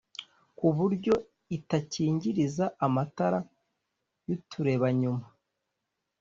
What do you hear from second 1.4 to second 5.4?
itakingiriza amatara y' uturebanyuma